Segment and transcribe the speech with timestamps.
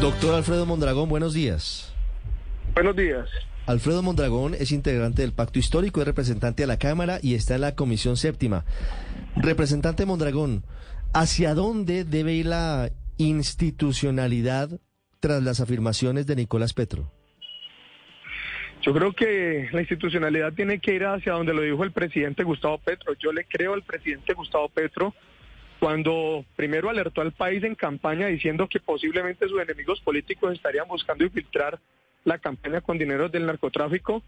[0.00, 1.94] Doctor Alfredo Mondragón, buenos días.
[2.74, 3.30] Buenos días.
[3.66, 7.62] Alfredo Mondragón es integrante del Pacto Histórico, es representante a la Cámara y está en
[7.62, 8.66] la Comisión Séptima.
[9.36, 10.64] Representante Mondragón,
[11.14, 14.68] ¿hacia dónde debe ir la institucionalidad
[15.18, 17.10] tras las afirmaciones de Nicolás Petro?
[18.82, 22.76] Yo creo que la institucionalidad tiene que ir hacia donde lo dijo el presidente Gustavo
[22.78, 23.14] Petro.
[23.18, 25.14] Yo le creo al presidente Gustavo Petro
[25.80, 31.24] cuando primero alertó al país en campaña diciendo que posiblemente sus enemigos políticos estarían buscando
[31.24, 31.78] infiltrar
[32.24, 34.22] la campaña con dineros del narcotráfico.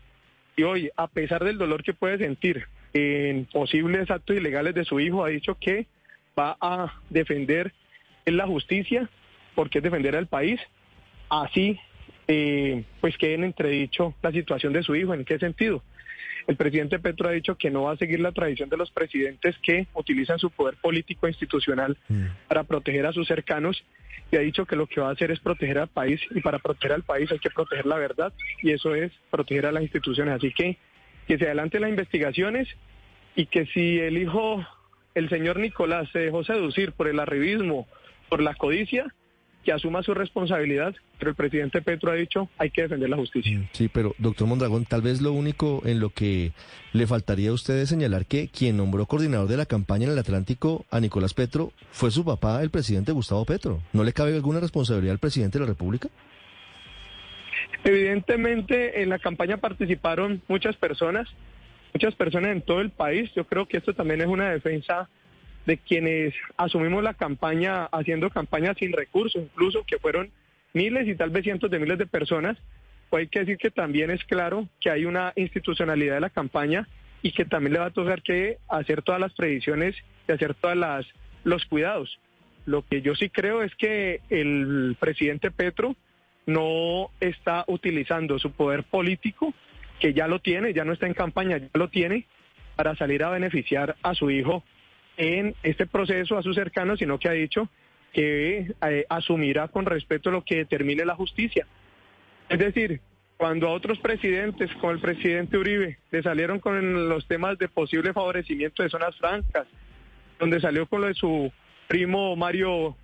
[0.56, 5.00] Y hoy, a pesar del dolor que puede sentir en posibles actos ilegales de su
[5.00, 5.86] hijo, ha dicho que
[6.38, 7.72] va a defender
[8.26, 9.08] la justicia,
[9.54, 10.60] porque es defender al país.
[11.28, 11.78] Así,
[12.26, 15.14] eh, pues quede en entredicho la situación de su hijo.
[15.14, 15.82] ¿En qué sentido?
[16.46, 19.56] El presidente Petro ha dicho que no va a seguir la tradición de los presidentes
[19.62, 22.24] que utilizan su poder político e institucional mm.
[22.48, 23.84] para proteger a sus cercanos
[24.30, 26.58] y ha dicho que lo que va a hacer es proteger al país y para
[26.58, 30.34] proteger al país hay que proteger la verdad y eso es proteger a las instituciones.
[30.34, 30.76] Así que
[31.28, 32.66] que se adelanten las investigaciones
[33.36, 34.66] y que si el hijo,
[35.14, 37.86] el señor Nicolás, se dejó seducir por el arribismo,
[38.30, 39.14] por la codicia,
[39.64, 43.58] que asuma su responsabilidad, pero el presidente Petro ha dicho hay que defender la justicia.
[43.58, 46.52] Mm, sí, pero doctor Mondragón, tal vez lo único en lo que
[46.92, 50.18] le faltaría a usted es señalar que quien nombró coordinador de la campaña en el
[50.18, 53.82] Atlántico a Nicolás Petro fue su papá, el presidente Gustavo Petro.
[53.92, 56.08] ¿No le cabe alguna responsabilidad al presidente de la República?
[57.84, 61.28] Evidentemente en la campaña participaron muchas personas,
[61.92, 63.30] muchas personas en todo el país.
[63.34, 65.08] Yo creo que esto también es una defensa
[65.68, 70.30] de quienes asumimos la campaña haciendo campaña sin recursos, incluso que fueron
[70.72, 72.56] miles y tal vez cientos de miles de personas,
[73.10, 76.88] pues hay que decir que también es claro que hay una institucionalidad de la campaña
[77.20, 79.94] y que también le va a tocar que hacer todas las predicciones
[80.26, 81.06] y hacer todas las
[81.44, 82.18] los cuidados.
[82.64, 85.96] Lo que yo sí creo es que el presidente Petro
[86.46, 89.52] no está utilizando su poder político,
[90.00, 92.24] que ya lo tiene, ya no está en campaña, ya lo tiene,
[92.74, 94.64] para salir a beneficiar a su hijo
[95.18, 97.68] en este proceso a sus cercanos, sino que ha dicho
[98.12, 101.66] que eh, asumirá con respeto lo que determine la justicia.
[102.48, 103.00] Es decir,
[103.36, 108.12] cuando a otros presidentes, como el presidente Uribe, le salieron con los temas de posible
[108.12, 109.66] favorecimiento de zonas francas,
[110.38, 111.52] donde salió con lo de su
[111.88, 112.96] primo Mario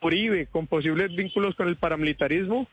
[0.00, 2.68] Uribe, con posibles vínculos con el paramilitarismo,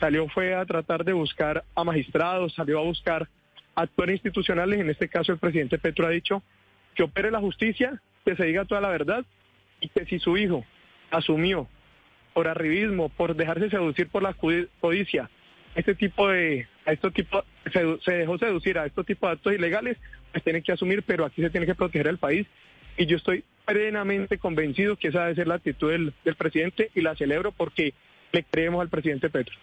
[0.00, 3.28] salió fue a tratar de buscar a magistrados, salió a buscar
[3.74, 6.42] actores institucionales, en este caso el presidente Petro ha dicho
[6.94, 9.24] que opere la justicia que se diga toda la verdad
[9.80, 10.64] y que si su hijo
[11.10, 11.68] asumió
[12.34, 15.30] por arribismo, por dejarse seducir por la codicia,
[15.76, 19.96] este tipo de, a este tipo, se, dejó seducir a estos tipos de actos ilegales,
[20.32, 22.46] pues tiene que asumir, pero aquí se tiene que proteger al país.
[22.96, 27.02] Y yo estoy plenamente convencido que esa debe ser la actitud del, del presidente y
[27.02, 27.94] la celebro porque
[28.32, 29.54] le creemos al presidente Petro.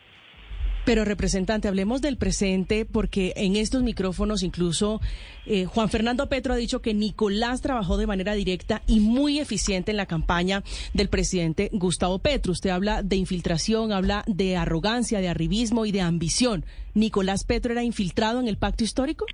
[0.85, 4.99] Pero representante, hablemos del presente porque en estos micrófonos incluso
[5.45, 9.91] eh, Juan Fernando Petro ha dicho que Nicolás trabajó de manera directa y muy eficiente
[9.91, 10.61] en la campaña
[10.93, 12.51] del presidente Gustavo Petro.
[12.51, 16.65] Usted habla de infiltración, habla de arrogancia, de arribismo y de ambición.
[16.93, 19.25] ¿Nicolás Petro era infiltrado en el pacto histórico?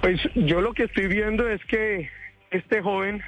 [0.00, 2.08] Pues yo lo que estoy viendo es que
[2.50, 3.20] este joven,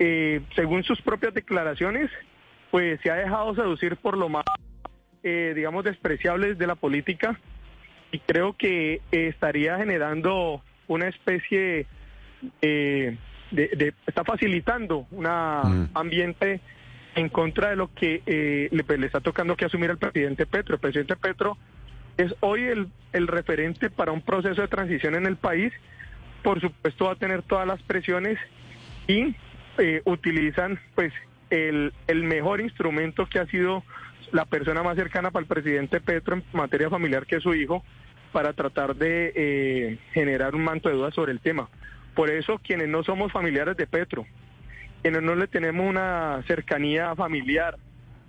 [0.00, 2.10] eh, según sus propias declaraciones,
[2.70, 4.44] pues se ha dejado seducir por lo más
[5.22, 7.38] eh, digamos, despreciables de la política
[8.10, 11.86] y creo que estaría generando una especie
[12.62, 13.16] eh,
[13.50, 15.90] de, está facilitando un mm.
[15.94, 16.60] ambiente
[17.14, 20.76] en contra de lo que eh, le, está tocando que asumir al presidente Petro.
[20.76, 21.58] El presidente Petro
[22.16, 25.72] es hoy el, el referente para un proceso de transición en el país.
[26.42, 28.38] Por supuesto va a tener todas las presiones
[29.06, 29.34] y
[30.04, 31.12] utilizan pues
[31.50, 33.82] el, el mejor instrumento que ha sido
[34.32, 37.82] la persona más cercana para el presidente Petro en materia familiar que es su hijo,
[38.32, 41.68] para tratar de eh, generar un manto de dudas sobre el tema.
[42.14, 44.26] Por eso, quienes no somos familiares de Petro,
[45.02, 47.78] quienes no le tenemos una cercanía familiar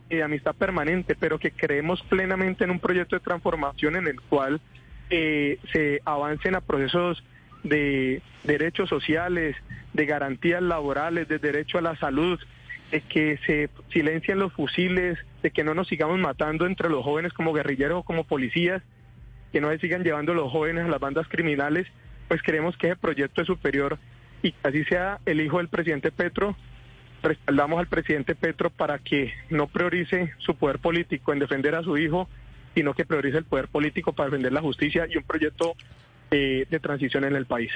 [0.09, 4.21] y de amistad permanente, pero que creemos plenamente en un proyecto de transformación en el
[4.21, 4.61] cual
[5.09, 7.23] eh, se avancen a procesos
[7.63, 9.55] de derechos sociales,
[9.93, 12.39] de garantías laborales, de derecho a la salud,
[12.91, 17.33] de que se silencien los fusiles, de que no nos sigamos matando entre los jóvenes
[17.33, 18.81] como guerrilleros o como policías,
[19.51, 21.87] que no se sigan llevando los jóvenes a las bandas criminales,
[22.27, 23.97] pues creemos que ese proyecto es superior
[24.41, 26.55] y que así sea el hijo del presidente Petro,
[27.21, 31.97] respaldamos al presidente Petro para que no priorice su poder político en defender a su
[31.97, 32.29] hijo,
[32.75, 35.75] sino que priorice el poder político para defender la justicia y un proyecto
[36.31, 37.71] eh, de transición en el país.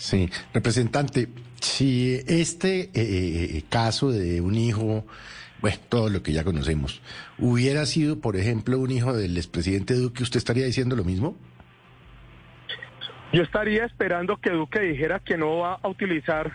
[0.00, 1.28] Sí, representante,
[1.60, 5.04] si este eh, caso de un hijo,
[5.60, 7.02] bueno, todo lo que ya conocemos,
[7.36, 11.36] hubiera sido, por ejemplo, un hijo del expresidente Duque, ¿usted estaría diciendo lo mismo?
[13.34, 16.50] Yo estaría esperando que Duque dijera que no va a utilizar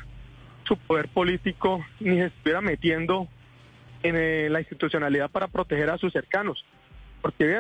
[0.64, 3.28] su poder político ni se estuviera metiendo
[4.02, 6.66] en eh, la institucionalidad para proteger a sus cercanos.
[7.22, 7.60] Porque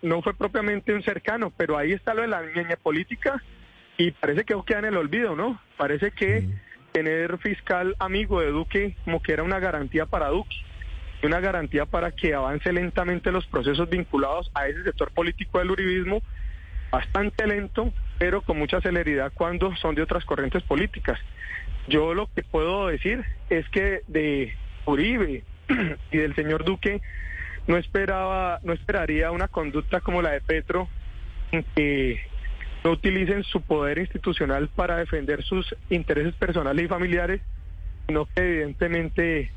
[0.00, 3.42] no fue propiamente un cercano, pero ahí está lo de la niña política
[3.98, 5.60] y parece que queda en el olvido, ¿no?
[5.76, 6.44] Parece que
[6.92, 10.56] tener fiscal amigo de Duque como que era una garantía para Duque,
[11.22, 16.22] una garantía para que avance lentamente los procesos vinculados a ese sector político del uribismo,
[16.90, 21.18] bastante lento, pero con mucha celeridad cuando son de otras corrientes políticas.
[21.88, 24.54] Yo lo que puedo decir es que de
[24.84, 25.44] Uribe
[26.10, 27.00] y del señor Duque
[27.66, 30.88] no esperaba, no esperaría una conducta como la de Petro,
[31.52, 32.20] en que
[32.86, 37.40] no utilicen su poder institucional para defender sus intereses personales y familiares,
[38.06, 39.50] sino que evidentemente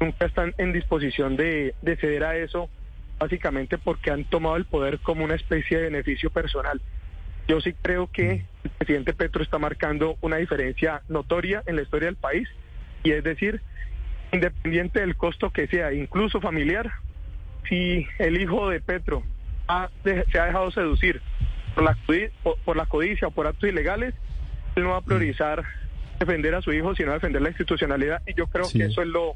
[0.00, 2.68] nunca están en disposición de, de ceder a eso,
[3.20, 6.80] básicamente porque han tomado el poder como una especie de beneficio personal.
[7.46, 12.06] Yo sí creo que el presidente Petro está marcando una diferencia notoria en la historia
[12.06, 12.48] del país
[13.04, 13.60] y es decir,
[14.32, 16.90] independiente del costo que sea, incluso familiar,
[17.68, 19.22] si el hijo de Petro
[20.02, 21.22] se ha dejado seducir
[21.74, 21.96] por la,
[22.64, 24.14] por la codicia o por actos ilegales,
[24.76, 25.64] él no va a priorizar
[26.18, 29.34] defender a su hijo, sino defender la institucionalidad y yo creo que eso es lo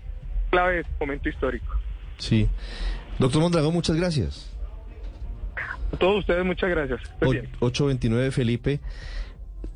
[0.50, 1.76] clave de este momento histórico.
[2.18, 2.48] Sí.
[3.18, 4.54] Doctor Mondragón, muchas gracias.
[5.92, 7.00] A todos ustedes, muchas gracias.
[7.20, 8.80] 829 Felipe.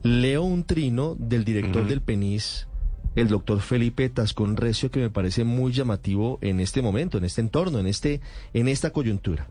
[0.03, 2.69] Leo un trino del director del PENIS,
[3.15, 7.41] el doctor Felipe Tascón Recio, que me parece muy llamativo en este momento, en este
[7.41, 8.21] entorno, en, este,
[8.53, 9.47] en esta coyuntura.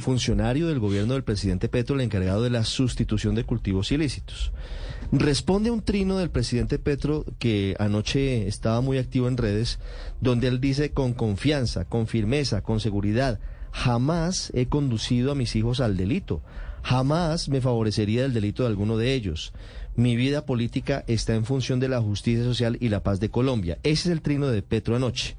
[0.00, 4.52] Funcionario del gobierno del presidente Petro, el encargado de la sustitución de cultivos ilícitos.
[5.12, 9.78] Responde a un trino del presidente Petro que anoche estaba muy activo en redes,
[10.20, 13.40] donde él dice con confianza, con firmeza, con seguridad,
[13.72, 16.42] Jamás he conducido a mis hijos al delito.
[16.82, 19.52] Jamás me favorecería el delito de alguno de ellos.
[19.96, 23.78] Mi vida política está en función de la justicia social y la paz de Colombia.
[23.82, 25.36] Ese es el trino de Petro anoche.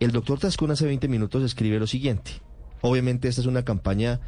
[0.00, 2.32] El doctor Tascún hace 20 minutos escribe lo siguiente.
[2.80, 4.20] Obviamente esta es una campaña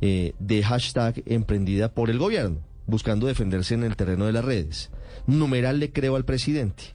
[0.00, 4.90] eh, de hashtag emprendida por el gobierno, buscando defenderse en el terreno de las redes.
[5.26, 6.94] Numeral le creo al presidente.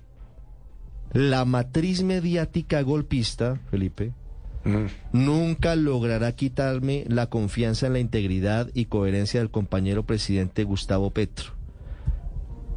[1.12, 4.14] La matriz mediática golpista, Felipe,
[5.14, 11.54] Nunca logrará quitarme la confianza en la integridad y coherencia del compañero presidente Gustavo Petro.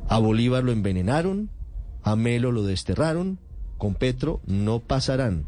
[0.09, 1.51] A Bolívar lo envenenaron,
[2.03, 3.39] a Melo lo desterraron,
[3.79, 5.45] con Petro no pasarán.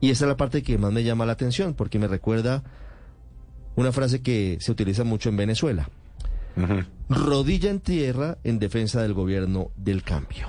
[0.00, 2.62] Y esa es la parte que más me llama la atención, porque me recuerda
[3.76, 5.88] una frase que se utiliza mucho en Venezuela.
[7.08, 10.46] Rodilla en tierra en defensa del gobierno del cambio.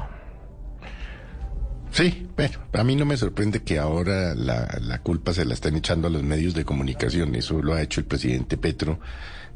[1.92, 5.76] Sí, bueno, a mí no me sorprende que ahora la, la, culpa se la estén
[5.76, 7.36] echando a los medios de comunicación.
[7.36, 9.00] Eso lo ha hecho el presidente Petro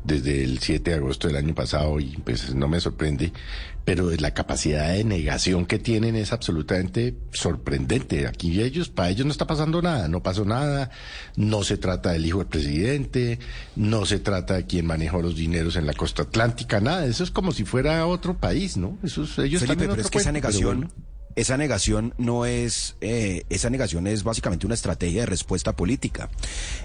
[0.04, 3.32] desde el 7 de agosto del año pasado y pues no me sorprende.
[3.84, 8.28] Pero la capacidad de negación que tienen es absolutamente sorprendente.
[8.28, 10.92] Aquí ellos, para ellos no está pasando nada, no pasó nada,
[11.36, 13.40] no se trata del hijo del presidente,
[13.76, 17.06] no se trata de quien manejó los dineros en la costa atlántica, nada.
[17.06, 19.00] Eso es como si fuera otro país, ¿no?
[19.02, 20.92] Eso es, ellos Felipe, pero es que esa negación
[21.36, 26.30] esa negación no es, eh, esa negación es básicamente una estrategia de respuesta política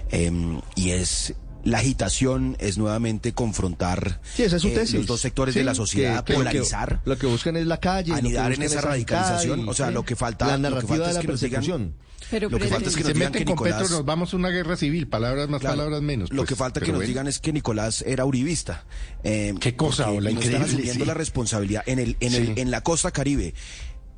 [0.09, 1.35] em, y es
[1.67, 7.01] la agitación es nuevamente confrontar eh, los dos sectores de la sociedad, polarizar.
[7.03, 8.13] Lo que, buscan es la calle.
[8.13, 9.67] Anidar en esa radicalización.
[9.67, 11.93] o sea, lo que falta, la narrativa es que nos digan,
[12.29, 14.37] pero, lo que falta es que se nos digan que con Petro nos vamos a
[14.37, 16.29] una guerra civil, palabras más, palabras menos.
[16.29, 18.85] lo pues, que falta que nos digan es que Nicolás era uribista.
[19.23, 20.09] Eh, ¿Qué cosa?
[20.09, 23.53] O la increíble, están asumiendo la responsabilidad en el, en el, en la costa caribe.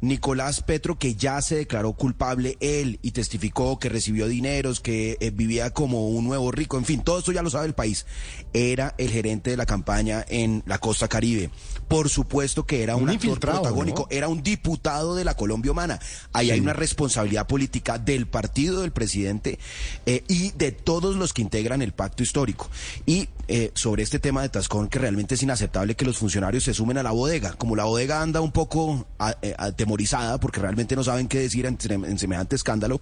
[0.01, 5.31] Nicolás Petro, que ya se declaró culpable él y testificó que recibió dineros, que eh,
[5.31, 8.05] vivía como un nuevo rico, en fin, todo esto ya lo sabe el país,
[8.53, 11.49] era el gerente de la campaña en la costa caribe.
[11.87, 15.99] Por supuesto que era un, actor protagónico, era un diputado de la Colombia Humana.
[16.33, 19.59] Ahí hay una responsabilidad política del partido del presidente
[20.05, 22.69] eh, y de todos los que integran el pacto histórico.
[23.05, 26.75] Y eh, sobre este tema de Tascón, que realmente es inaceptable que los funcionarios se
[26.75, 27.53] sumen a la bodega.
[27.53, 29.07] Como la bodega anda un poco
[29.41, 33.01] eh, atemorizada porque realmente no saben qué decir en, en, semejante escándalo,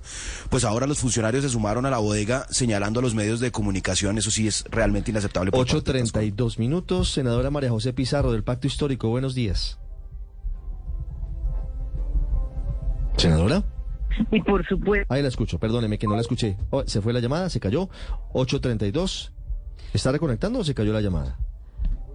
[0.50, 4.18] pues ahora los funcionarios se sumaron a la bodega señalando a los medios de comunicación.
[4.18, 5.52] Eso sí es realmente inaceptable.
[5.52, 7.12] 8.32 minutos.
[7.12, 9.10] Senadora María José Pizarro del Pacto Histórico.
[9.10, 9.78] Buenos días.
[13.18, 13.66] Senadora.
[14.32, 15.14] Y por supuesto.
[15.14, 16.56] Ahí la escucho, perdóneme que no la escuché.
[16.70, 17.90] Oh, se fue la llamada, se cayó.
[18.32, 19.34] 832.
[19.94, 21.38] ¿Está reconectando o se cayó la llamada?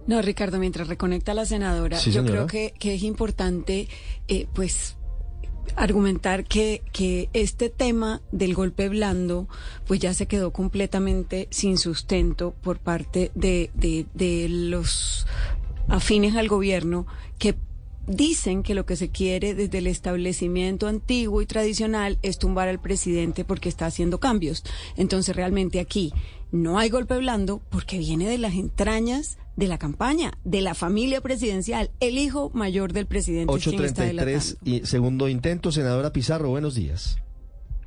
[0.05, 3.87] No, Ricardo, mientras reconecta la senadora, yo creo que, que, es importante,
[4.27, 4.97] eh, pues,
[5.75, 9.47] argumentar que, que este tema del golpe blando,
[9.87, 15.25] pues ya se quedó completamente sin sustento por parte de, de, de los
[15.87, 17.07] afines al gobierno
[17.39, 17.55] que
[18.07, 22.79] dicen que lo que se quiere desde el establecimiento antiguo y tradicional es tumbar al
[22.79, 24.63] presidente porque está haciendo cambios.
[24.97, 26.13] Entonces realmente aquí
[26.53, 31.19] no hay golpe blando porque viene de las entrañas de la campaña, de la familia
[31.19, 33.51] presidencial, el hijo mayor del presidente.
[33.51, 37.17] 833 y segundo intento, senadora Pizarro, buenos días.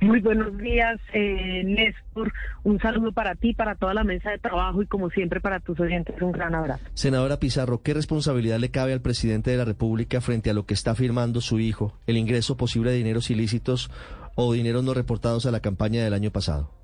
[0.01, 2.31] Muy buenos días, eh, Néstor.
[2.63, 5.79] Un saludo para ti, para toda la mesa de trabajo y como siempre para tus
[5.79, 6.83] oyentes un gran abrazo.
[6.93, 10.73] Senadora Pizarro, ¿qué responsabilidad le cabe al presidente de la República frente a lo que
[10.73, 13.89] está firmando su hijo, el ingreso posible de dineros ilícitos
[14.35, 16.76] o dineros no reportados a la campaña del año pasado?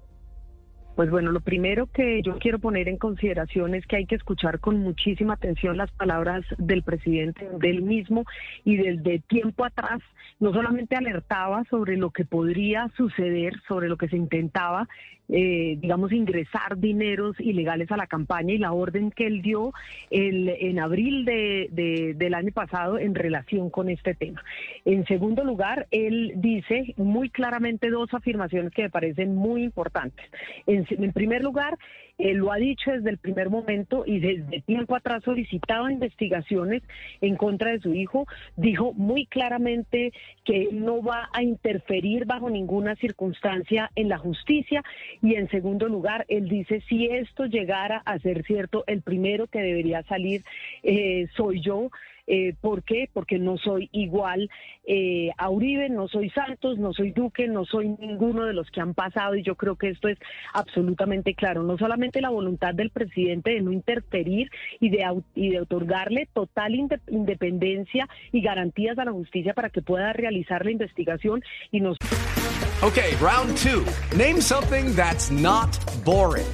[0.96, 4.60] Pues bueno, lo primero que yo quiero poner en consideración es que hay que escuchar
[4.60, 8.26] con muchísima atención las palabras del presidente, del mismo,
[8.64, 10.02] y desde tiempo atrás
[10.40, 14.88] no solamente alertaba sobre lo que podría suceder, sobre lo que se intentaba,
[15.30, 19.74] eh, digamos, ingresar dineros ilegales a la campaña y la orden que él dio
[20.10, 24.44] el, en abril de, del año pasado en relación con este tema.
[24.86, 30.26] En segundo lugar, él dice muy claramente dos afirmaciones que me parecen muy importantes.
[30.68, 31.78] En, en primer lugar,
[32.18, 36.84] él lo ha dicho desde el primer momento y desde tiempo atrás solicitaba investigaciones
[37.22, 38.28] en contra de su hijo.
[38.56, 40.14] Dijo muy claramente
[40.46, 44.84] que no va a interferir bajo ninguna circunstancia en la justicia.
[45.22, 49.60] Y en segundo lugar, él dice, si esto llegara a ser cierto, el primero que
[49.60, 50.44] debería salir
[50.84, 51.90] eh, soy yo.
[52.28, 53.10] Eh, ¿Por qué?
[53.12, 54.50] Porque no soy igual
[54.86, 58.82] eh, a Uribe, no soy Santos, no soy Duque, no soy ninguno de los que
[58.82, 60.18] han pasado y yo creo que esto es
[60.54, 61.64] absolutamente claro.
[61.64, 64.50] No solamente la voluntad del presidente de no interferir
[64.80, 70.14] y de, y de otorgarle total independencia y garantías a la justicia para que pueda
[70.14, 71.98] realizar la investigación y nos...
[72.82, 73.86] Ok, round two.
[74.18, 75.70] Name something that's not
[76.04, 76.46] boring.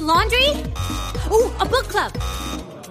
[0.00, 0.50] laundry?
[1.30, 2.65] Uh, a book club.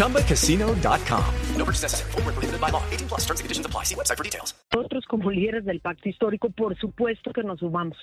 [0.00, 1.34] ChumbaCasino.com.
[1.56, 2.10] No purchase necessary.
[2.12, 2.82] Full prohibited by law.
[2.90, 3.84] 18 plus terms and conditions apply.
[3.84, 4.54] See website for details.
[4.74, 7.98] Nosotros, como líderes del pacto histórico, por supuesto que nos sumamos,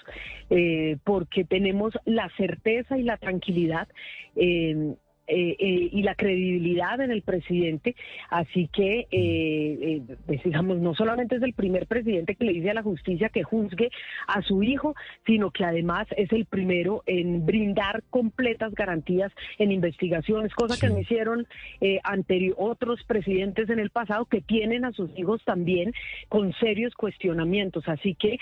[0.49, 3.87] eh, porque tenemos la certeza y la tranquilidad.
[4.35, 4.95] Eh,
[5.29, 7.95] eh, eh, y la credibilidad en el presidente.
[8.29, 12.73] Así que, eh, pues, digamos, no solamente es el primer presidente que le dice a
[12.73, 13.89] la justicia que juzgue
[14.27, 20.53] a su hijo, sino que además es el primero en brindar completas garantías en investigaciones,
[20.53, 21.45] cosa que no hicieron
[22.03, 25.91] anterior, otros presidentes en el pasado que tienen a sus hijos también
[26.29, 27.87] con serios cuestionamientos.
[27.87, 28.39] Así que,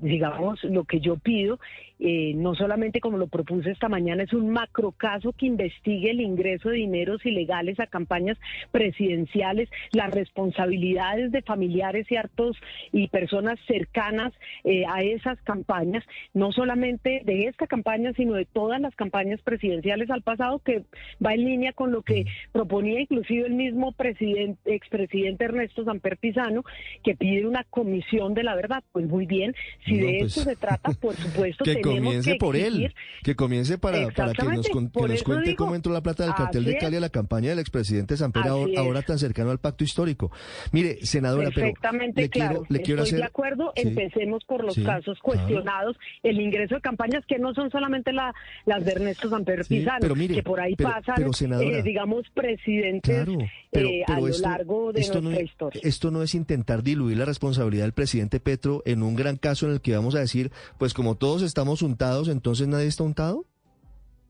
[0.00, 1.60] digamos, lo que yo pido,
[2.02, 6.70] no solamente como lo propuse esta mañana, es un macro caso que investigue el ingreso
[6.70, 8.38] de dineros ilegales a campañas
[8.70, 12.56] presidenciales, las responsabilidades de familiares y hartos
[12.92, 14.32] y personas cercanas
[14.64, 16.04] eh, a esas campañas,
[16.34, 20.82] no solamente de esta campaña, sino de todas las campañas presidenciales al pasado, que
[21.24, 26.64] va en línea con lo que proponía inclusive el mismo presidente, expresidente Ernesto Samper Pizano,
[27.04, 28.82] que pide una comisión de la verdad.
[28.92, 29.54] Pues muy bien,
[29.84, 33.78] si de eso pues, se trata, por supuesto, tenemos comience que por él, que comience
[33.78, 36.96] para, para que nos, que nos cuente cómo entró la plata del cartel de Cali
[36.96, 40.30] a la campaña del expresidente Samper, ahora, ahora, tan cercano al pacto histórico.
[40.72, 42.66] Mire, senadora, Perfectamente pero claro.
[42.68, 47.38] le quiero Estoy de acuerdo, empecemos por los casos cuestionados, el ingreso de campañas que
[47.38, 48.34] no son solamente la,
[48.64, 51.22] las de Ernesto Samper Pizano, que por ahí pasan,
[51.60, 53.28] eh, digamos, presidentes
[53.72, 55.80] eh, a lo largo de nuestra no, historia.
[55.84, 59.72] Esto no es intentar diluir la responsabilidad del presidente Petro en un gran caso en
[59.72, 63.46] el que vamos a decir, pues como todos estamos untados, entonces nadie está untado.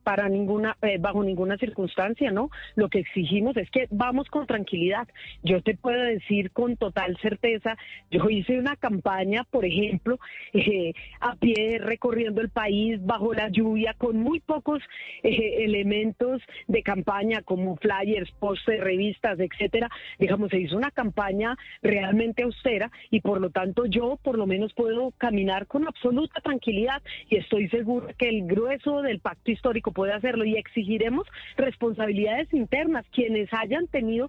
[0.02, 2.50] Para ninguna, eh, bajo ninguna circunstancia, ¿no?
[2.74, 5.08] Lo que exigimos es que vamos con tranquilidad.
[5.42, 7.76] Yo te puedo decir con total certeza,
[8.10, 10.18] yo hice una campaña, por ejemplo,
[10.52, 14.82] eh, a pie recorriendo el país bajo la lluvia, con muy pocos
[15.22, 19.88] eh, elementos de campaña como flyers, postes, revistas, etcétera.
[20.18, 24.72] Digamos, se hizo una campaña realmente austera y por lo tanto yo por lo menos
[24.74, 30.12] puedo caminar con absoluta tranquilidad y estoy seguro que el grueso del pacto histórico puede
[30.12, 33.06] hacerlo y exigiremos responsabilidades internas.
[33.12, 34.28] Quienes hayan tenido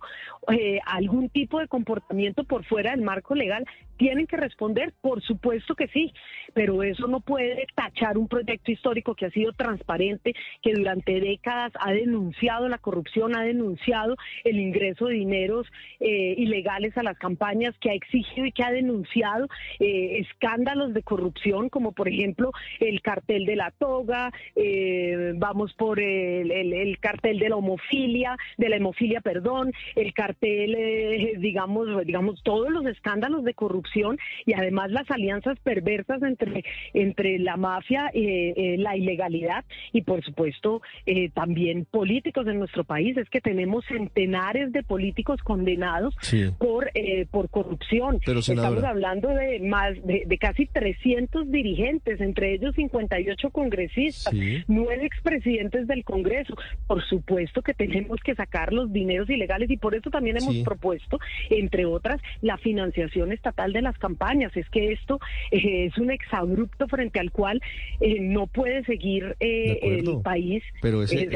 [0.52, 3.66] eh, algún tipo de comportamiento por fuera del marco legal
[3.98, 6.14] tienen que responder, por supuesto que sí,
[6.54, 11.72] pero eso no puede tachar un proyecto histórico que ha sido transparente, que durante décadas
[11.80, 15.68] ha denunciado la corrupción, ha denunciado el ingreso de dineros
[16.00, 19.48] eh, ilegales a las campañas, que ha exigido y que ha denunciado
[19.80, 26.00] eh, escándalos de corrupción, como por ejemplo el cartel de la toga, eh, vamos por
[26.00, 32.70] el, el, cartel de la homofilia, de la hemofilia, perdón, el cartel, digamos, digamos, todos
[32.70, 33.93] los escándalos de corrupción
[34.46, 40.24] y además las alianzas perversas entre, entre la mafia, eh, eh, la ilegalidad y por
[40.24, 43.18] supuesto eh, también políticos en nuestro país.
[43.18, 46.16] Es que tenemos centenares de políticos condenados
[46.58, 46.92] por,
[47.32, 48.20] por corrupción.
[48.26, 54.34] Estamos hablando de más de, casi 300 dirigentes, entre ellos 58 congresistas,
[54.68, 56.56] nueve expresidentes del Congreso.
[56.88, 61.20] Por supuesto que tenemos que sacar los dineros ilegales y por eso también hemos propuesto,
[61.50, 64.56] entre otras, la financiación estatal de las campañas.
[64.56, 65.20] Es que esto
[65.52, 67.62] eh, es un exabrupto frente al cual
[68.00, 70.64] eh, no puede seguir eh, el país.
[70.82, 71.30] Pero ese,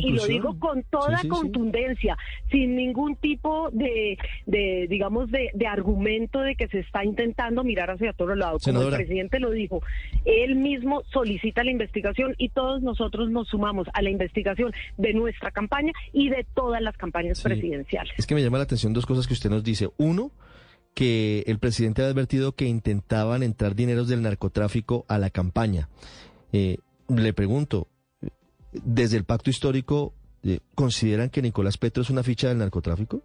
[0.00, 2.16] y lo digo con toda contundencia,
[2.50, 7.90] sin ningún tipo de, de digamos, de, de, argumento de que se está intentando mirar
[7.90, 8.58] hacia otro lado.
[8.62, 9.82] Como el presidente lo dijo,
[10.24, 15.50] él mismo solicita la investigación y todos nosotros nos sumamos a la investigación de nuestra
[15.50, 18.12] campaña y de todas las campañas presidenciales.
[18.16, 19.88] Es que me llama la atención dos cosas que usted nos dice.
[19.98, 20.30] Uno,
[20.94, 25.88] que el presidente ha advertido que intentaban entrar dineros del narcotráfico a la campaña.
[26.52, 27.88] Eh, le pregunto,
[28.72, 33.22] desde el pacto histórico, eh, ¿consideran que Nicolás Petro es una ficha del narcotráfico?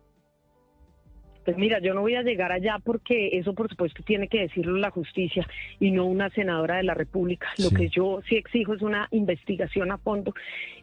[1.47, 4.75] Pues mira, yo no voy a llegar allá porque eso por supuesto tiene que decirlo
[4.75, 5.47] la justicia
[5.79, 7.47] y no una senadora de la República.
[7.57, 10.33] Lo que yo sí exijo es una investigación a fondo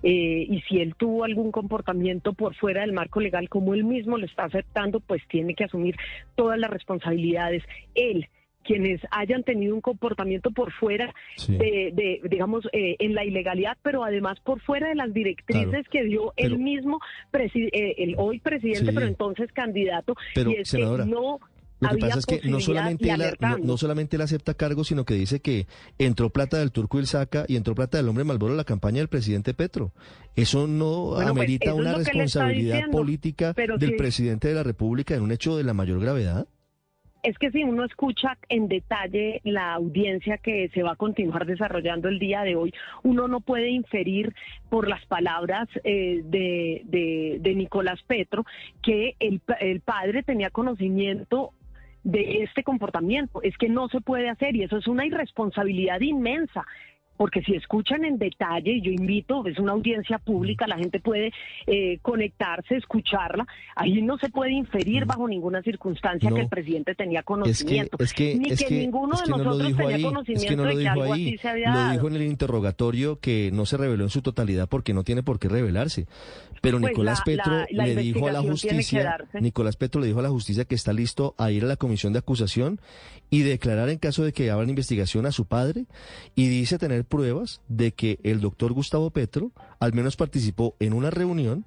[0.03, 4.17] eh, y si él tuvo algún comportamiento por fuera del marco legal como él mismo
[4.17, 5.97] lo está aceptando, pues tiene que asumir
[6.35, 7.63] todas las responsabilidades.
[7.95, 8.31] Él
[8.65, 11.15] quienes hayan tenido un comportamiento por fuera
[11.49, 16.33] de, digamos, eh, en la ilegalidad, pero además por fuera de las directrices que dio
[16.37, 17.01] el mismo,
[17.33, 21.39] eh, el hoy presidente, pero entonces candidato, y es que no
[21.81, 25.15] lo que pasa es que no solamente, él, no, solamente él acepta cargos, sino que
[25.15, 25.67] dice que
[25.99, 28.99] entró plata del turco el saca y entró plata del hombre Malboro a la campaña
[28.99, 29.93] del presidente Petro.
[30.37, 35.57] Eso no pues, amerita una responsabilidad política del presidente de la República en un hecho
[35.57, 36.47] de la mayor gravedad
[37.25, 42.09] es que si uno escucha en detalle la audiencia que se va a continuar desarrollando
[42.09, 44.35] el día de hoy, uno no puede inferir
[44.69, 48.45] por las palabras eh, de, Nicolás Petro
[48.83, 51.53] que el, el padre tenía conocimiento
[52.03, 53.41] de este comportamiento.
[53.43, 56.67] Es que no se puede hacer y eso es una irresponsabilidad inmensa
[57.17, 61.33] porque si escuchan en detalle, yo invito, es una audiencia pública, la gente puede
[61.67, 63.47] eh, conectarse, escucharla,
[63.77, 68.37] ahí no se puede inferir bajo ninguna circunstancia que el presidente tenía conocimiento, es que,
[68.37, 72.09] ni que, ninguno de nosotros tenía conocimiento de que algo así se había Lo dijo
[72.09, 75.49] en el interrogatorio que no se reveló en su totalidad porque no tiene por qué
[75.49, 76.07] revelarse.
[76.61, 80.31] Pero pues Nicolás Petro le dijo a la justicia, Nicolás Petro le dijo a la
[80.31, 82.81] justicia que está listo a ir a la comisión de acusación
[83.35, 85.87] y declarar en caso de que abran investigación a su padre
[86.37, 91.11] y dice tener pruebas de que el doctor Gustavo Petro al menos participó en una
[91.11, 91.65] reunión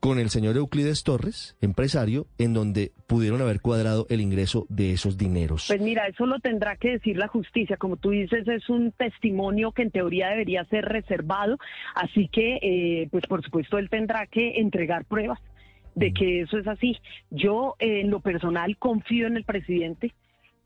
[0.00, 5.18] con el señor Euclides Torres, empresario, en donde pudieron haber cuadrado el ingreso de esos
[5.18, 5.66] dineros.
[5.68, 7.76] Pues mira, eso lo tendrá que decir la justicia.
[7.76, 11.58] Como tú dices, es un testimonio que en teoría debería ser reservado,
[11.94, 15.40] así que, eh, pues por supuesto, él tendrá que entregar pruebas
[15.94, 16.14] de mm.
[16.14, 16.96] que eso es así.
[17.30, 20.14] Yo, en lo personal, confío en el presidente.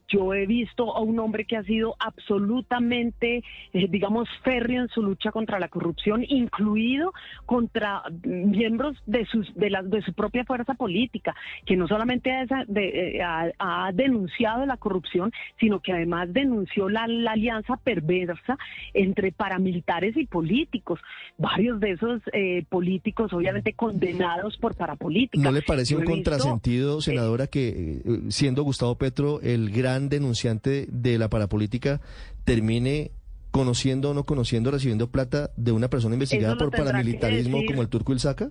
[0.09, 3.43] Yo he visto a un hombre que ha sido absolutamente,
[3.73, 7.13] eh, digamos, férreo en su lucha contra la corrupción, incluido
[7.45, 12.45] contra miembros de, sus, de, la, de su propia fuerza política, que no solamente ha,
[12.77, 13.21] eh,
[13.59, 18.57] ha, denunciado la corrupción, sino que además denunció la, alianza perversa
[18.95, 21.01] entre paramilitares y políticos.
[21.37, 25.43] Varios de esos eh, políticos, obviamente, condenados por parapolítica.
[25.43, 31.29] ¿No le parece un contrasentido, senadora, que siendo Gustavo Petro el gran denunciante de la
[31.29, 32.01] parapolítica
[32.45, 33.11] termine
[33.51, 38.13] conociendo o no conociendo, recibiendo plata de una persona investigada por paramilitarismo como el turco
[38.13, 38.51] Ilzaca?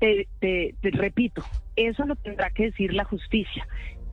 [0.00, 1.44] Te, te, te repito,
[1.76, 3.66] eso lo tendrá que decir la justicia,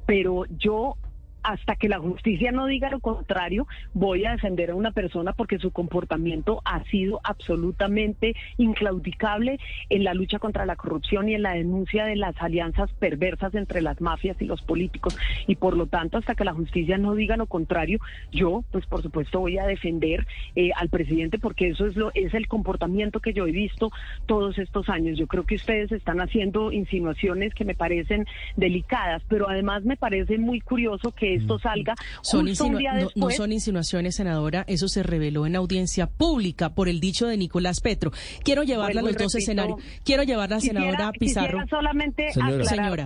[0.06, 0.96] pero yo
[1.44, 5.60] hasta que la justicia no diga lo contrario, voy a defender a una persona porque
[5.60, 11.54] su comportamiento ha sido absolutamente inclaudicable en la lucha contra la corrupción y en la
[11.54, 15.18] denuncia de las alianzas perversas entre las mafias y los políticos.
[15.48, 18.00] Y por lo tanto, hasta que la justicia no diga lo contrario,
[18.32, 22.34] yo, pues por supuesto, voy a defender eh, al presidente porque eso es, lo, es
[22.34, 23.92] el comportamiento que yo he visto
[24.26, 25.18] todos estos años.
[25.18, 28.26] Yo creo que ustedes están haciendo insinuaciones que me parecen
[28.56, 33.16] delicadas, pero además me parece muy curioso que esto salga son un día no, después.
[33.16, 34.66] no, son insinuaciones, senadora.
[34.68, 38.12] Eso se reveló en audiencia pública por el dicho de Nicolás Petro.
[38.44, 39.80] Quiero llevarla a los dos escenarios.
[40.04, 41.60] Quiero llevarla a senadora Pizarro.
[41.60, 43.06] Quisiera solamente Señora.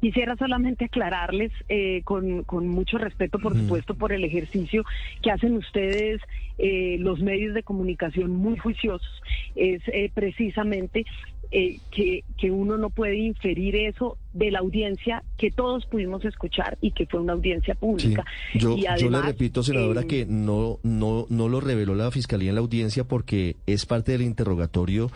[0.00, 4.82] Quisiera solamente aclararles eh, con, con, mucho respeto, por supuesto, por el ejercicio
[5.20, 6.22] que hacen ustedes,
[6.56, 9.22] eh, los medios de comunicación muy juiciosos,
[9.56, 11.04] es eh, precisamente
[11.52, 16.78] eh, que, que uno no puede inferir eso de la audiencia que todos pudimos escuchar
[16.80, 18.24] y que fue una audiencia pública.
[18.52, 18.58] Sí.
[18.60, 22.10] Yo, y además, yo le repito, senadora, eh, que no, no, no lo reveló la
[22.12, 25.10] Fiscalía en la audiencia porque es parte del interrogatorio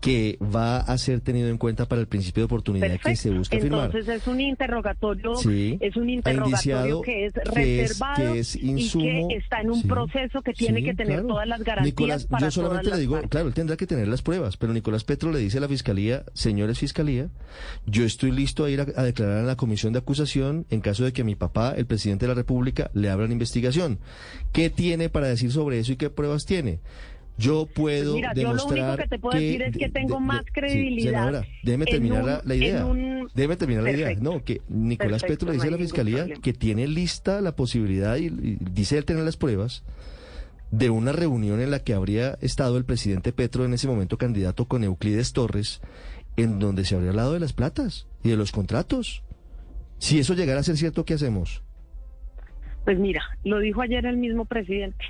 [0.00, 3.08] que va a ser tenido en cuenta para el principio de oportunidad Perfecto.
[3.08, 4.16] que se busca Entonces firmar.
[4.16, 5.76] es un interrogatorio, Sí.
[5.80, 9.70] es un interrogatorio que es que es- reservado que es insumo, y que está en
[9.70, 9.88] un sí.
[9.88, 11.28] proceso que tiene que tener claro.
[11.28, 14.06] todas las garantías Nicolás, para yo solamente todas le digo, claro, él tendrá que tener
[14.06, 15.77] las pruebas, pero Nicolás Petro le dice a la fiscalía,
[16.34, 17.28] señores fiscalía,
[17.86, 21.04] yo estoy listo a ir a, a declarar en la comisión de acusación en caso
[21.04, 23.98] de que mi papá, el presidente de la República, le abran investigación.
[24.52, 26.80] ¿Qué tiene para decir sobre eso y qué pruebas tiene?
[27.40, 30.40] Yo puedo Mira, yo lo único demostrar que te puedo decir es que tengo más
[30.44, 32.84] sí, credibilidad senadora, déjeme terminar un- la, la idea.
[32.84, 34.14] un- Déjeme terminar la idea.
[34.20, 36.40] No, que Nicolás Perfecto, Petro le dice no a la fiscalía problema.
[36.42, 39.84] que tiene lista la posibilidad y, y dice él tener las pruebas
[40.70, 44.66] de una reunión en la que habría estado el presidente Petro en ese momento candidato
[44.66, 45.80] con Euclides Torres,
[46.36, 49.22] en donde se habría hablado de las platas y de los contratos.
[49.98, 51.62] Si eso llegara a ser cierto, ¿qué hacemos?
[52.84, 55.04] Pues mira, lo dijo ayer el mismo presidente.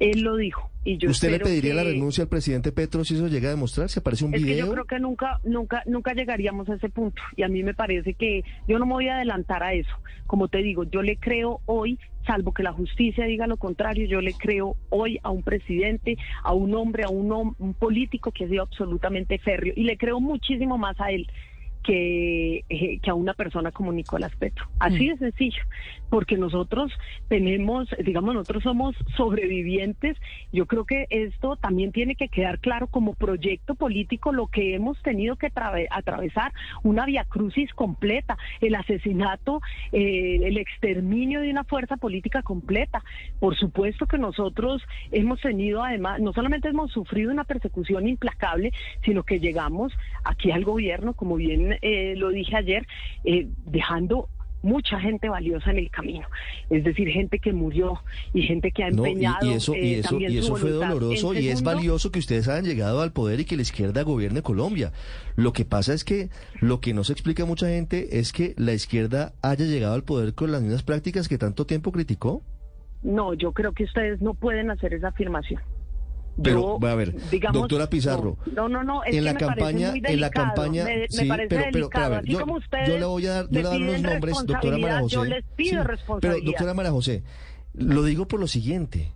[0.00, 0.70] Él lo dijo.
[0.84, 3.88] Y yo ¿Usted le pediría la renuncia al presidente Petro si eso llega a demostrar?
[3.90, 7.20] ¿Se aparece un Es que yo creo que nunca, nunca, nunca llegaríamos a ese punto.
[7.36, 9.92] Y a mí me parece que yo no me voy a adelantar a eso.
[10.26, 14.20] Como te digo, yo le creo hoy, salvo que la justicia diga lo contrario, yo
[14.20, 18.48] le creo hoy a un presidente, a un hombre, a un, un político que ha
[18.48, 19.74] sido absolutamente férreo.
[19.76, 21.28] Y le creo muchísimo más a él
[21.88, 24.66] que, eh, que a una persona como Nicolás Petro.
[24.78, 25.62] Así de sencillo,
[26.10, 26.92] porque nosotros
[27.28, 30.18] tenemos, digamos, nosotros somos sobrevivientes.
[30.52, 35.00] Yo creo que esto también tiene que quedar claro como proyecto político lo que hemos
[35.02, 41.96] tenido que trave- atravesar, una viacrucis completa, el asesinato, eh, el exterminio de una fuerza
[41.96, 43.02] política completa.
[43.40, 48.72] Por supuesto que nosotros hemos tenido además, no solamente hemos sufrido una persecución implacable,
[49.06, 52.86] sino que llegamos aquí al gobierno, como bien eh, lo dije ayer,
[53.24, 54.28] eh, dejando
[54.62, 56.26] mucha gente valiosa en el camino,
[56.70, 58.00] es decir, gente que murió
[58.34, 60.56] y gente que ha No, y, empeñado y eso, y eh, eso, también y eso
[60.56, 64.02] fue doloroso y es valioso que ustedes hayan llegado al poder y que la izquierda
[64.02, 64.92] gobierne Colombia.
[65.36, 66.28] Lo que pasa es que
[66.60, 70.02] lo que no se explica a mucha gente es que la izquierda haya llegado al
[70.02, 72.42] poder con las mismas prácticas que tanto tiempo criticó.
[73.02, 75.62] No, yo creo que ustedes no pueden hacer esa afirmación.
[76.42, 79.38] Pero, Yo, a ver, digamos, doctora Pizarro, No, no, no, es en que la me
[79.38, 82.04] campaña, muy en la campaña, sí, parece pero, pero, pero, delicado.
[82.04, 82.38] a ver, yo,
[82.86, 85.00] yo le voy a dar, yo me le voy a dar piden nombres, doctora responsabilidad,
[85.00, 85.14] José.
[85.14, 87.22] Yo les pido Sí, Pero, doctora María José,
[87.74, 89.12] lo digo por lo siguiente.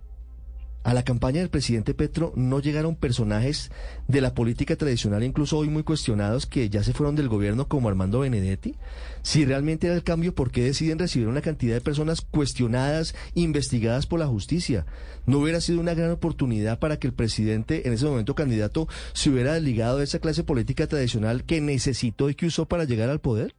[0.83, 3.71] A la campaña del presidente Petro no llegaron personajes
[4.09, 7.87] de la política tradicional, incluso hoy muy cuestionados, que ya se fueron del gobierno, como
[7.87, 8.75] Armando Benedetti.
[9.21, 14.07] Si realmente era el cambio, ¿por qué deciden recibir una cantidad de personas cuestionadas, investigadas
[14.07, 14.85] por la justicia?
[15.25, 19.29] ¿No hubiera sido una gran oportunidad para que el presidente, en ese momento candidato, se
[19.29, 23.21] hubiera desligado de esa clase política tradicional que necesitó y que usó para llegar al
[23.21, 23.55] poder?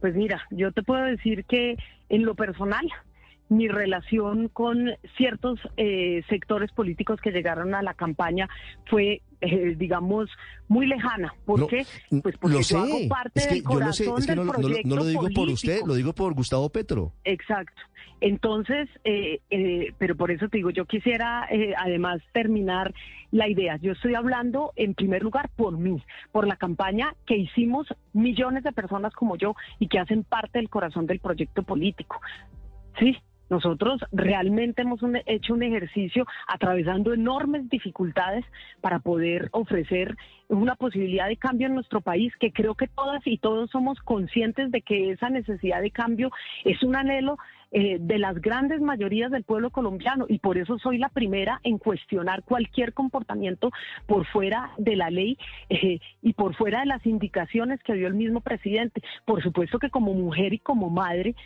[0.00, 1.76] Pues mira, yo te puedo decir que
[2.08, 2.86] en lo personal,
[3.48, 8.48] mi relación con ciertos eh, sectores políticos que llegaron a la campaña
[8.86, 10.30] fue, eh, digamos,
[10.68, 11.34] muy lejana.
[11.44, 11.86] ¿Por No, qué?
[12.22, 14.26] Pues porque lo yo sé, hago parte es que del yo lo sé, corazón es
[14.26, 17.12] que no, del no proyecto no lo digo por usted, lo digo por Gustavo Petro.
[17.24, 17.80] Exacto.
[18.20, 22.94] Entonces, eh, eh, pero por eso te digo, yo quisiera eh, además terminar
[23.30, 23.76] la idea.
[23.76, 26.02] Yo estoy hablando en primer lugar por mí,
[26.32, 30.70] por la campaña que hicimos millones de personas como yo y que hacen parte del
[30.70, 32.20] corazón del proyecto político.
[32.98, 33.16] Sí,
[33.54, 38.44] Nosotros realmente hemos hecho un ejercicio atravesando enormes dificultades
[38.80, 40.16] para poder ofrecer
[40.48, 44.72] una posibilidad de cambio en nuestro país, que creo que todas y todos somos conscientes
[44.72, 46.32] de que esa necesidad de cambio
[46.64, 47.38] es un anhelo
[47.70, 51.78] eh, de las grandes mayorías del pueblo colombiano y por eso soy la primera en
[51.78, 53.70] cuestionar cualquier comportamiento
[54.06, 55.38] por fuera de la ley
[55.68, 59.00] eh, y por fuera de las indicaciones que dio el mismo presidente.
[59.24, 61.36] Por supuesto que como mujer y como madre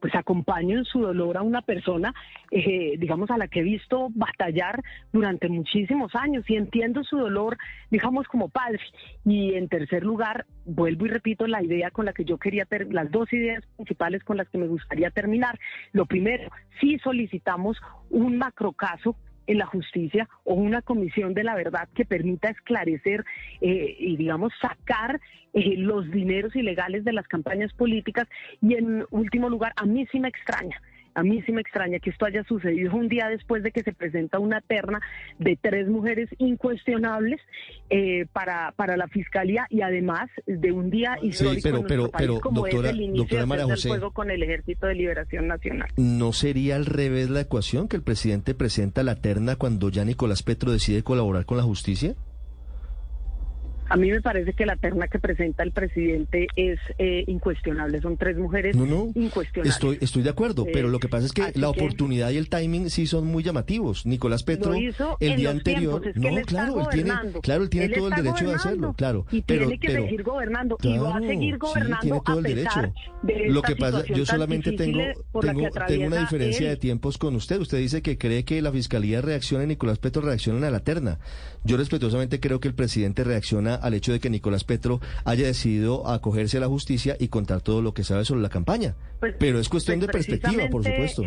[0.00, 2.14] pues acompaño en su dolor a una persona,
[2.50, 4.82] eh, digamos, a la que he visto batallar
[5.12, 7.56] durante muchísimos años y entiendo su dolor,
[7.90, 8.80] digamos, como padre.
[9.24, 13.10] Y en tercer lugar, vuelvo y repito la idea con la que yo quería, las
[13.10, 15.58] dos ideas principales con las que me gustaría terminar.
[15.92, 17.78] Lo primero, sí solicitamos
[18.10, 23.24] un macrocaso en la justicia o una comisión de la verdad que permita esclarecer
[23.60, 25.20] eh, y, digamos, sacar
[25.52, 28.28] eh, los dineros ilegales de las campañas políticas.
[28.60, 30.80] Y en último lugar, a mí sí me extraña
[31.16, 33.92] a mí sí me extraña que esto haya sucedido un día después de que se
[33.92, 35.00] presenta una terna
[35.38, 37.40] de tres mujeres incuestionables
[37.88, 42.40] eh, para, para la fiscalía y además de un día histórico sí, pero, pero, pero,
[42.40, 45.88] como doctora, es el inicio doctora del juego con el Ejército de Liberación Nacional.
[45.96, 50.42] ¿No sería al revés la ecuación que el presidente presenta la terna cuando ya Nicolás
[50.42, 52.14] Petro decide colaborar con la justicia?
[53.88, 58.00] A mí me parece que la terna que presenta el presidente es eh, incuestionable.
[58.00, 59.74] Son tres mujeres no, no, incuestionables.
[59.74, 62.90] Estoy, estoy de acuerdo, pero lo que pasa es que la oportunidad y el timing
[62.90, 64.06] sí son muy llamativos.
[64.06, 66.02] Nicolás Petro, el día anterior.
[66.16, 69.26] no, claro, él tiene, claro, él tiene todo el derecho de hacerlo, claro.
[69.30, 72.44] Y pero, tiene que seguir gobernando y va a seguir gobernando sí, tiene todo el
[72.44, 72.92] derecho.
[73.48, 75.00] lo que pasa, yo solamente tengo,
[75.40, 77.60] tengo, tengo una diferencia de tiempos con usted.
[77.60, 81.18] Usted dice que cree que la fiscalía reacciona y Nicolás Petro reacciona a la terna.
[81.64, 86.08] Yo respetuosamente creo que el presidente reacciona al hecho de que Nicolás Petro haya decidido
[86.08, 88.94] acogerse a la justicia y contar todo lo que sabe sobre la campaña.
[89.20, 91.22] Pues, Pero es cuestión pues de perspectiva, por supuesto.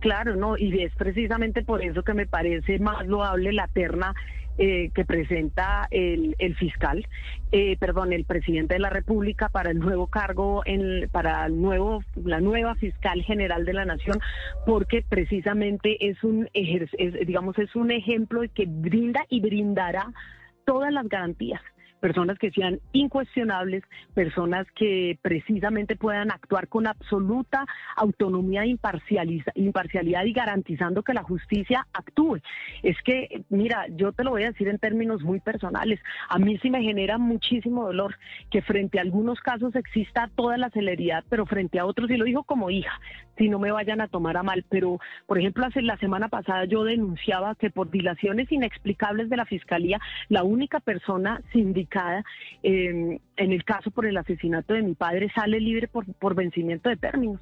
[0.00, 4.14] Claro, no, y es precisamente por eso que me parece más loable la terna
[4.60, 7.06] eh, que presenta el, fiscal,
[7.52, 12.02] eh, perdón, el presidente de la República para el nuevo cargo, en, para el nuevo,
[12.24, 14.18] la nueva fiscal general de la Nación,
[14.66, 20.12] porque precisamente es un, digamos, es un ejemplo que brinda y brindará
[20.68, 21.62] todas las garantías
[22.00, 23.82] personas que sean incuestionables,
[24.14, 28.76] personas que precisamente puedan actuar con absoluta autonomía e
[29.54, 32.40] imparcialidad y garantizando que la justicia actúe.
[32.82, 36.58] Es que, mira, yo te lo voy a decir en términos muy personales, a mí
[36.58, 38.16] sí me genera muchísimo dolor
[38.50, 42.24] que frente a algunos casos exista toda la celeridad, pero frente a otros, y lo
[42.24, 43.00] digo como hija,
[43.36, 46.64] si no me vayan a tomar a mal, pero por ejemplo, hace la semana pasada
[46.64, 51.40] yo denunciaba que por dilaciones inexplicables de la Fiscalía, la única persona
[51.88, 52.24] sindical
[52.62, 56.96] en el caso por el asesinato de mi padre sale libre por, por vencimiento de
[56.96, 57.40] términos.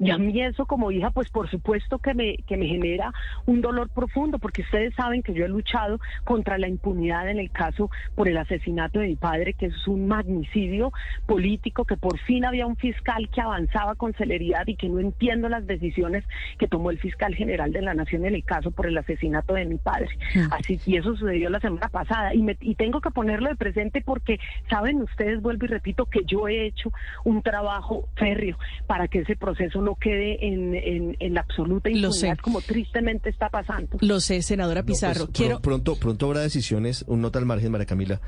[0.00, 3.12] Y a mí eso como hija, pues por supuesto que me, que me genera
[3.46, 7.52] un dolor profundo, porque ustedes saben que yo he luchado contra la impunidad en el
[7.52, 10.92] caso por el asesinato de mi padre, que es un magnicidio
[11.26, 15.48] político, que por fin había un fiscal que avanzaba con celeridad y que no entiendo
[15.48, 16.24] las decisiones
[16.58, 19.64] que tomó el fiscal general de la Nación en el caso por el asesinato de
[19.64, 20.08] mi padre.
[20.50, 22.34] Así, y eso sucedió la semana pasada.
[22.34, 26.24] Y, me, y tengo que ponerlo de presente porque saben ustedes, vuelvo y repito, que
[26.26, 31.40] yo he hecho un trabajo férreo para que ese proceso no quede en, en, la
[31.40, 33.98] absoluta impunidad como tristemente está pasando.
[34.00, 35.28] Lo sé, senadora pues, Pizarro.
[35.32, 35.60] Quiero...
[35.60, 38.20] Pronto, pronto habrá decisiones, un nota al margen, María Camila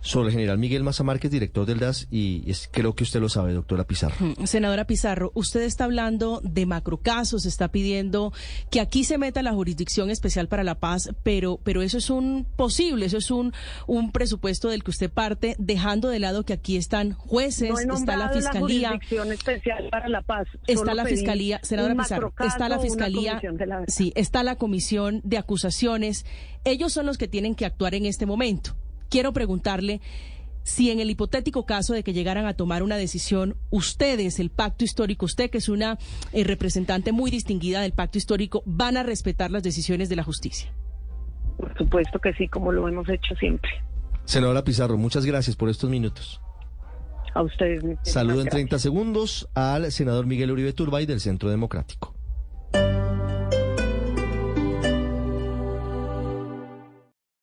[0.00, 3.52] sobre el general Miguel Maza Márquez, director del DAS, y creo que usted lo sabe,
[3.52, 4.16] doctora Pizarro.
[4.44, 8.32] Senadora Pizarro, usted está hablando de macrocasos, está pidiendo
[8.70, 12.46] que aquí se meta la Jurisdicción Especial para la Paz, pero, pero eso es un
[12.56, 13.52] posible, eso es un,
[13.86, 18.30] un presupuesto del que usted parte, dejando de lado que aquí están jueces, está la
[18.30, 18.90] Fiscalía.
[18.90, 20.48] Jurisdicción Especial para la Paz.
[20.66, 23.40] Está la Fiscalía, senadora Pizarro, está la Fiscalía,
[23.86, 26.24] sí, está la Comisión de Acusaciones.
[26.64, 28.76] Ellos son los que tienen que actuar en este momento
[29.10, 30.00] quiero preguntarle
[30.62, 34.84] si en el hipotético caso de que llegaran a tomar una decisión, ustedes, el pacto
[34.84, 35.98] histórico, usted que es una
[36.32, 40.72] eh, representante muy distinguida del pacto histórico, van a respetar las decisiones de la justicia.
[41.56, 43.70] Por supuesto que sí, como lo hemos hecho siempre.
[44.24, 46.40] Senadora Pizarro, muchas gracias por estos minutos.
[47.34, 47.82] A ustedes.
[48.02, 52.14] Saludo en 30 segundos al senador Miguel Uribe Turbay del Centro Democrático.